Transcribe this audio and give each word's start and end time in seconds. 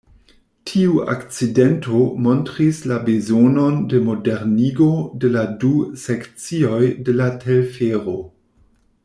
Tiu 0.69 0.93
akcidento 1.11 1.99
montris 2.27 2.79
la 2.91 2.97
bezonon 3.09 3.77
de 3.93 4.01
modernigo 4.07 4.89
de 5.25 5.33
la 5.37 5.45
du 5.65 5.71
sekcioj 6.07 6.81
de 7.11 7.17
la 7.21 7.29
telfero. 7.47 8.19